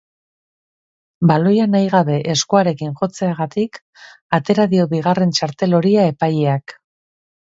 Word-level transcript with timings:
Baloia 1.31 1.65
nahi 1.73 1.91
gabe 1.95 2.15
eskuarekin 2.33 2.95
jotzeagatik 3.01 3.77
atera 4.39 4.65
dio 4.71 4.87
bigarren 4.95 5.35
txartel 5.41 5.77
horia 5.81 6.07
epaileak. 6.13 6.75